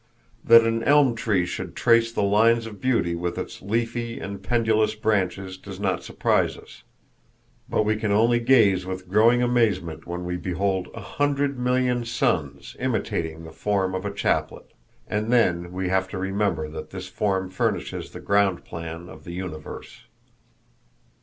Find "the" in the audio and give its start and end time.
2.11-2.23, 13.43-13.51, 18.09-18.19, 19.23-19.33